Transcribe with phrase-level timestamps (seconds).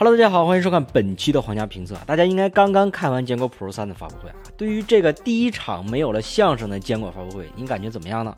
[0.00, 1.96] Hello，大家好，欢迎收看本期的皇家评测。
[2.06, 8.32] 大家应该刚刚看完坚果 Pro 三的发布会啊，对于这个第一场没有了相声的坚果发布会，你感觉怎么样呢？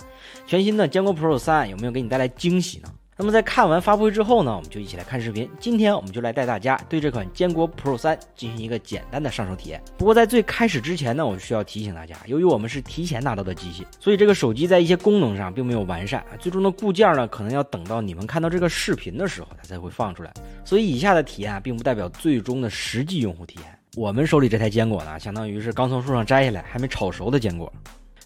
[0.46, 2.88] 全新的坚果 Pro 三有没有给你带来惊喜呢？
[3.20, 5.46] 那么在看完发布会之后呢，我们就一起来看视频。
[5.60, 9.78] 今天我们就来带大家对这款坚果 Pro 3进行一个简单的上手体验。
[9.98, 20.32] 不过在最开始之前呢，我需要提醒大家，由于我们是提前拿到的机器，所以这个手机在一些功能上并没有完善，最终的固件呢，可能要等到你们看到这个视频的时候，它才会放出来。
[20.64, 23.78] 所以以下的体验啊，并不代表最终的实际用户体验。
[23.96, 27.70] 我们手里这台坚果呢，相当于是刚从树上摘下来还没炒熟的坚果。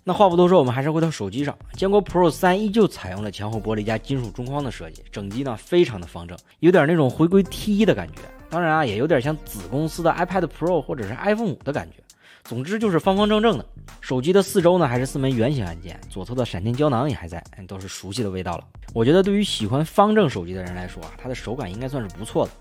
[0.07, 1.57] 那话不多说，我们还是回到手机上。
[1.73, 8.21] 坚果 Pro 3依旧采用了前后玻璃加金属中框的设计，整机呢非常的方正，有点那种回归 T1 的感觉。
[8.51, 11.97] 当然啊，也有点像子公司的 iPad Pro 或者是 iPhone 五的感觉。
[12.45, 13.65] 总之就是方方正正的。
[14.03, 18.65] 手机的四周呢还是四枚圆形按键，左侧的闪电胶囊也还在，都是熟悉的味道了。
[18.93, 22.53] 我觉得对于喜欢方正手机的人来说啊，它的手感应该算是不错的。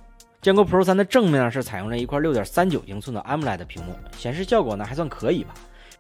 [0.41, 5.53] 坚果 Pro 3的正面呢是采用了一块6.39英寸的 AMOLED 屏幕，显示效果呢还算可以吧。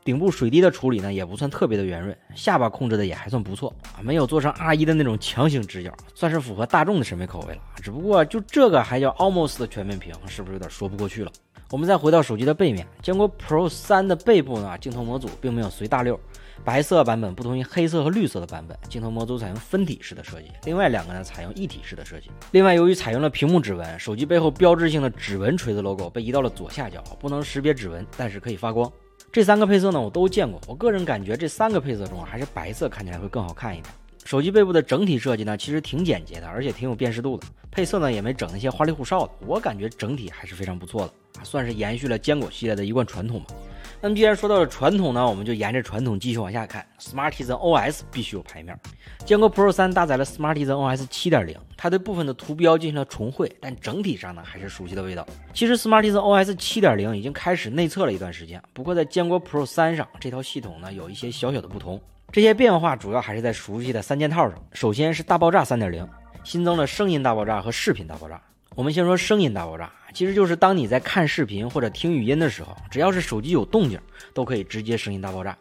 [0.03, 7.61] 顶部水滴的处理呢也不算特别的圆润，下巴控制的也还算不错啊，没有做成 R1 的那种强行直角，算是符合大众的审美口味了。
[7.75, 11.31] 只不过就这个还叫 Almost 的全面屏，是不是有点说不过去了？
[11.69, 16.19] 我们再回到手机的背面，坚果 Pro 3的背部呢，镜头模组并没有随大溜，
[16.63, 22.29] 白色版本不同于黑色和绿色的版本，镜头模组采用分体式的设计，另外两个呢采用一体式的设计。
[22.51, 28.91] 另外，由于采用了屏幕指纹，手机背后标志性的指纹锤子 logo 被移到了左下角，不能识别指纹，但是可以发光。
[29.33, 30.61] 这三个配色呢，我都见过。
[30.67, 33.91] 我个人感觉这三个配色中，还是白色看起来会更好看一点。
[34.23, 37.47] 手机背部的整体设计呢，其实挺简洁的，而且挺有辨识度的。
[37.71, 39.31] 配色呢，也没整那些花里胡哨的。
[39.47, 43.55] 我感觉整体还是非常不错的，算是延续了坚果系列的一贯传统吧。
[44.03, 46.85] 那么既然说到了传统呢，我们就沿着传统继续往下看。
[46.99, 48.77] Smartisan OS 必须有牌面。
[49.23, 55.25] 坚果 Pro 3搭载了 Smartisan OS 7.0，它对部分的图标进行了重绘，但整体上呢还是熟悉的味道。
[55.53, 61.97] 其实 Smartisan OS 7.0已经开始内测了一段时间，不过在坚果 Pro 3上，这套系统呢有一些小小的不同。
[62.29, 64.61] 这些变化主要还是在熟悉的三件套上。
[64.73, 66.05] 首先是大爆炸3.0，
[66.43, 68.41] 新增了声音大爆炸和视频大爆炸。
[68.75, 73.99] 我们先说声音大爆炸，其实就是当你在看视频或者听语音的时候，只要是手机有动静，
[74.33, 75.57] 都可以直接声音大爆炸。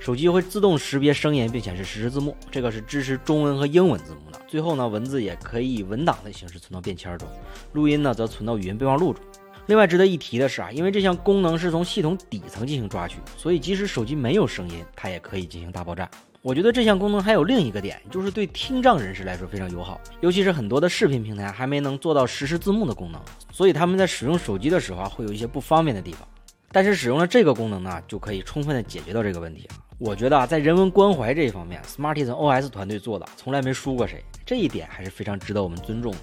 [0.00, 4.40] 手机会自动识别声音，并显示实时字幕，这个是支持中文和英文字幕的。
[4.46, 7.28] 最后呢，文字也可以以文档的形式存到便签中，
[7.72, 9.22] 录音呢则存到语音备忘录中。
[9.66, 16.10] 另外值得一提的是啊，因为这项功能是从系统底层进行抓取，所以即使手机没有声音，它也可以进行大爆炸。
[16.44, 23.18] 我觉得这项功能还有另一个点，就是对听障人士来说非常友好，尤其是很多的视频平台还没能做到实时字幕的功能，
[23.50, 26.28] 所以他们在使用手机的时候啊，会有一些不方便的地方。
[26.70, 29.76] 但是使用了这个功能呢，就可以充分的解决到这个问题了。
[29.96, 36.18] 我觉得啊，在人文关怀这一方面，Smartisan OS 团队做的从来没输过谁，这一点还是非常值得我们尊重的。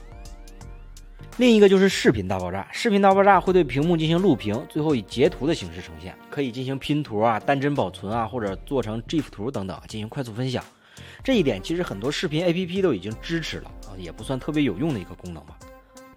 [1.41, 10.63] 另一个就是视频大爆炸，视频大爆炸会对屏幕进行录屏，最后以截图的形式呈现，可以进行拼图啊、单帧保存啊，或者做成 GIF 图等等进行快速分享。
[11.23, 15.57] 这一点其实很多视频 APP 都已经支持了啊，也不算特别有用的一个功能吧。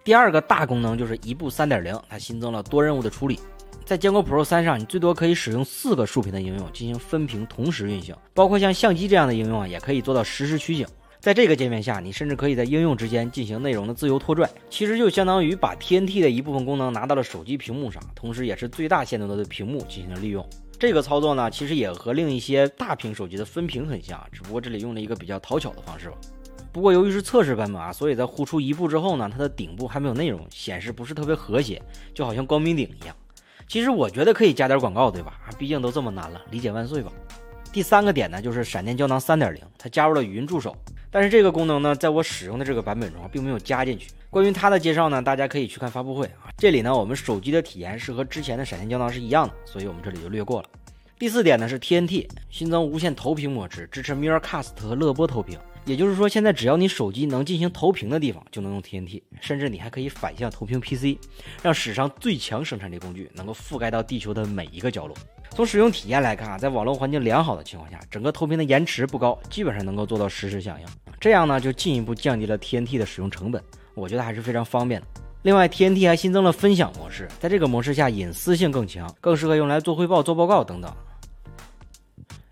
[0.05, 3.41] 第二个大功能就是一步3.0，它新增了多任务的处理。
[3.87, 10.87] 在坚果 Pro 3上，你最多可以使用四个竖屏的应用进行分屏同时运行，包括像相机这样的应用啊，也可以做到实时取景。
[11.25, 20.47] 在这个界面下，你甚至可以在应用之间进行内容的自由拖拽，其实就相当于把 TNT 的一部分功能拿到了手机屏幕上，同时也是最大限度的对屏幕进行了利用。
[20.79, 26.17] 这个操作呢，其实也和另一些大屏手机的分屏很像，只不过这里用了一个比较讨巧的方式吧。
[26.71, 31.81] 不过由于是测试版本啊，所以在呼出一步之后呢，它的顶部还没有内容，显示不是特别和谐，
[32.13, 33.17] 就好像光明顶一样。
[33.67, 35.41] 其实我觉得可以加点广告，对吧？
[35.59, 37.11] 毕竟都这么难了，理解万岁吧。
[37.73, 40.77] 第三个点呢，就是闪电胶囊3.0，它加入了语音助手。
[41.15, 44.11] 但是这个功能呢，在我使用的这个版本中并没有加进去。
[44.31, 46.51] 关于它的介绍呢，大家可以去看发布会啊。
[46.59, 50.69] 这里呢，我们手机的体验是和之前的闪现胶囊是一样的，所以我们这里就略过了。
[51.17, 55.57] 第四点呢是 TNT 新增无线投屏模式，支持 Miracast 和乐播投屏。
[55.85, 61.17] 也就是说，现在只要你手机能进行投屏的地方，就能用 TNT，甚至你还可以反向投屏 PC，
[61.63, 65.16] 让史上最强生产力工具能够覆盖到地球的每一个角落。
[65.51, 70.87] 从使用体验来看啊，在网络环境良好的情况下，整个投屏的延迟不高，基本上能够做到实时响应。
[71.21, 73.63] 这样呢，就进一步降低了 TNT 的使用成本，
[73.95, 75.07] 我觉得还是非常方便的。
[75.45, 80.91] 另外，TNT 还新增了分享模式，在这个模式下隐私性更强，更适合用来做汇报、做报告等等。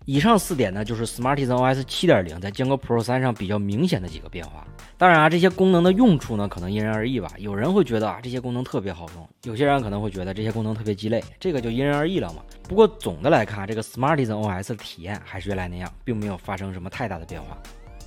[0.05, 4.63] 以上四点呢，就是 Smartisan OS 7.0在坚果 Pro 3上比较明显的几个变化。
[4.95, 7.31] 当然啊，这些功能的用处呢，可能因人而异吧。
[7.39, 12.43] 有人会觉得啊，这些功能特别好用；有些人可能会觉得这些功能特别鸡肋，这个就因人而异了嘛。
[12.69, 17.57] 不过总的来看，这个 Smartisan OS 的体验还是原来那样，并没有发生什么太大的变化。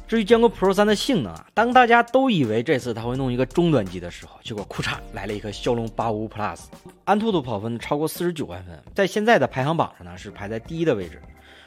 [0.09, 6.61] 至于坚果 Pro 三的性能啊，当大家都以为这次它会弄一个中端机的时候，结果库嚓来了一颗骁龙八五五 Plus，
[7.05, 11.21] 安兔兔跑分超过四十九万分，在现在的排行榜上呢是排在第一的位置。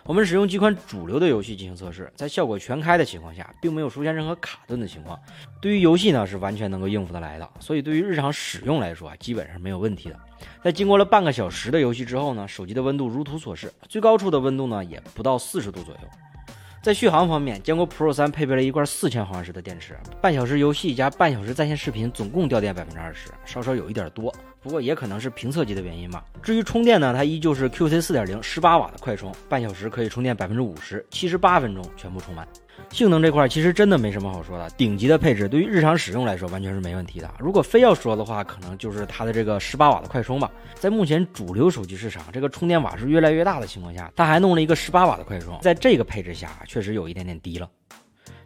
[0.05, 5.19] 我们使用几款主流的游戏进行测试，在效果全开的情况下，并没有出现任何卡顿的情况。
[5.61, 7.47] 对于游戏呢，是完全能够应付得来的。
[7.59, 10.17] 所以对于日常使用来说啊，基本上没有问题的。
[10.63, 15.99] 在经过了半个小时的游戏之后呢，手机的温度如图所示，最高处的温度呢也不到四十度左右。
[16.81, 24.33] 在续航方面，坚果 Pro 三配备了一块四千毫安时的电池，半小时游戏加半小时在线视频，总共掉电百分之二十，稍稍有一点多。
[24.61, 26.25] 不过也可能是评测机的原因吧。
[26.43, 32.47] 至于充电呢，它依旧是 QC 四点零十八瓦的快充，半小时可以充电百分之五十，七十八分钟全部充满。
[32.91, 37.29] 性能这块其实真的没什么好说的，顶级的配置对于日常使用来说完全是没问题的。
[37.37, 40.49] 如果非要说的话，可能就是它的这个十八瓦的快充吧。
[40.75, 47.69] 在目前主流手机市场，这个充电瓦数越来越大的情况下，它还弄了一个十八瓦的快充，在这个配置下确实有一点点低了。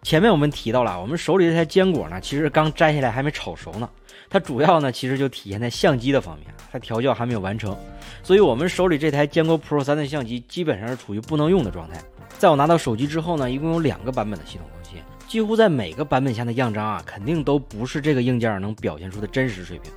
[0.02, 3.90] 前面我们提到了，我们手里这台坚果呢，其实刚摘下来还没炒熟呢。
[4.34, 7.78] 它主要呢，其实就体现在相机的方面，它调教还没有完成，
[8.24, 12.02] 所以我们手里这台坚果 Pro 三的相机基本上是处于不能用的状态。
[12.40, 19.92] 在我拿到手机之后呢，一共有两个版本的系统更新，几乎在每个版本下的样张啊，肯定都不是这个硬件能表现出的真实水平。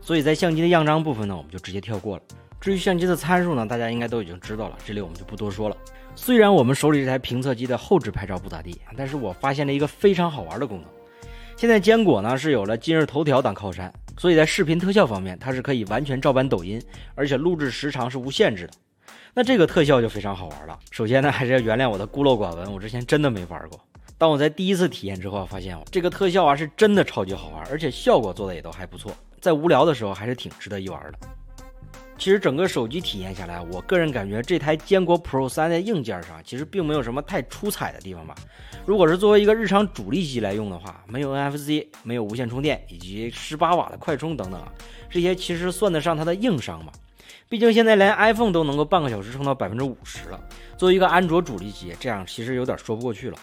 [0.00, 2.22] 所以在相机的样张部分呢，我们就直接跳过了。
[2.62, 5.76] 至于相机的参数呢，大家应该都已经知道了，这里我们就不多说了。
[6.16, 10.88] 虽然我们手里这台评测机的后置拍照不咋地，但是我发现了一个非常好玩的功能。
[11.62, 16.82] 现在坚果呢是有了今日头条当靠山，所以在视频特效方面，它是可以完全照搬抖音，
[17.14, 18.72] 而且录制时长是无限制的。
[19.32, 20.76] 那这个特效就非常好玩了。
[20.90, 23.78] 首先呢，还是要原谅我的孤陋寡闻，我之前真的没玩过。
[24.18, 31.18] 当我在第一次体验之后，发现这个特效啊是真的超级好玩，而且效果做的也都还不错，在无聊的时候还是挺值得一玩的。
[32.22, 38.32] 其实整个手机体验下来，我个人感觉这台坚果 Pro 三在硬件上其实并没有什么太出彩的地方吧。
[38.86, 44.72] 如果是作为一个日常主力机来用的话，没有 NFC，没有无线充电，以及十八瓦的快充等等啊，
[45.10, 46.92] 这些其实算得上它的硬伤吧。
[47.48, 50.40] 毕竟现在连 iPhone 都能够半个小时充到百分之五十了，
[50.76, 53.38] 作为一个安卓主力机，这样其实有点说不过去了。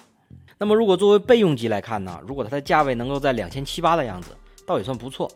[0.58, 2.18] 那么如果作为备用机来看呢？
[2.26, 4.30] 如果它的价位能够在两千七八的样子，
[4.66, 5.30] 倒也算不错。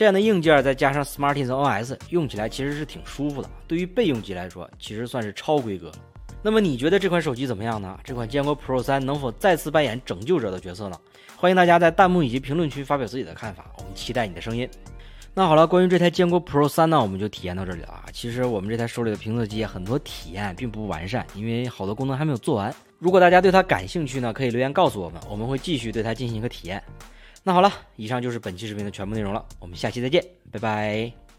[0.00, 3.50] 这样的硬件再加上 Smartisan OS，用起来其实是挺舒服的。
[3.68, 5.94] 对于备用机来说，其实算是超规格了。
[6.40, 8.00] 那么你觉得这款手机怎么样呢？
[8.02, 10.98] 这款坚果 Pro 三能否再次扮演拯救者的角色呢？
[11.36, 14.66] 欢迎大家在弹幕以及评论区发表自己的看法，我们期待你的声音。
[15.34, 18.06] 那好了，关于这台坚果 Pro 三呢，我们就体验到这里了啊。
[18.10, 22.74] 其实我们这台手里的评测机很多体验并不完善，因为好多功能还没有做完。
[22.98, 26.82] 如果大家对它感兴趣呢，可以留言告诉我们，我们会继续对它进行一个体验。
[27.42, 31.29] 那好了，以上就是本期视频的全部内容了，我们下期再见，拜拜。